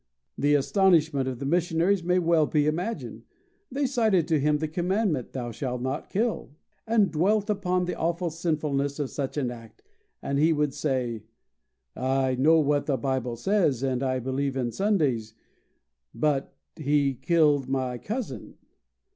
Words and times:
The 0.35 0.55
astonishment 0.55 1.27
of 1.27 1.37
the 1.37 1.45
missionaries 1.45 2.03
may 2.03 2.15
be 2.17 2.25
well 2.25 2.49
imagined. 2.49 3.21
They 3.71 3.85
cited 3.85 4.27
to 4.29 4.39
him 4.39 4.57
the 4.57 4.67
commandment, 4.67 5.31
"Thou 5.33 5.51
shalt 5.51 5.83
not 5.83 6.09
kill," 6.09 6.55
and 6.87 7.11
dwelt 7.11 7.51
upon 7.51 7.85
the 7.85 7.93
awful 7.93 8.31
sinfulness 8.31 8.97
of 8.97 9.11
such 9.11 9.37
an 9.37 9.51
act, 9.51 9.83
and 10.19 10.39
he 10.39 10.53
would 10.53 10.73
say, 10.73 11.21
"I 11.95 12.33
know 12.33 12.57
what 12.59 12.87
the 12.87 12.97
Bible 12.97 13.35
says, 13.35 13.83
and 13.83 14.01
I 14.01 14.17
believe 14.17 14.57
in 14.57 14.71
Sundays, 14.71 15.35
but 16.15 16.55
he 16.75 17.13
killed 17.13 17.69
my 17.69 17.99
cousin." 17.99 18.55